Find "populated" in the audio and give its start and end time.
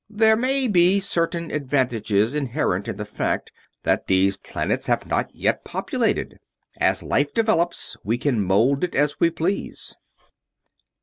5.63-6.39